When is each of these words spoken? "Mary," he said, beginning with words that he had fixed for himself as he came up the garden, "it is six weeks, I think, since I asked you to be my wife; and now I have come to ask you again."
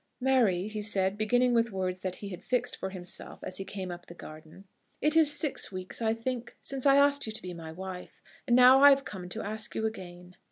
"Mary," 0.19 0.67
he 0.67 0.81
said, 0.81 1.15
beginning 1.15 1.53
with 1.53 1.71
words 1.71 1.99
that 1.99 2.15
he 2.15 2.29
had 2.29 2.43
fixed 2.43 2.75
for 2.75 2.89
himself 2.89 3.37
as 3.43 3.57
he 3.57 3.63
came 3.63 3.91
up 3.91 4.07
the 4.07 4.15
garden, 4.15 4.65
"it 4.99 5.15
is 5.15 5.31
six 5.31 5.71
weeks, 5.71 6.01
I 6.01 6.15
think, 6.15 6.57
since 6.59 6.87
I 6.87 6.95
asked 6.97 7.27
you 7.27 7.31
to 7.31 7.41
be 7.43 7.53
my 7.53 7.71
wife; 7.71 8.23
and 8.47 8.55
now 8.55 8.79
I 8.79 8.89
have 8.89 9.05
come 9.05 9.29
to 9.29 9.43
ask 9.43 9.75
you 9.75 9.85
again." 9.85 10.35